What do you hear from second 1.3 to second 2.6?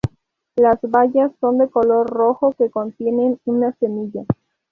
son de color rojo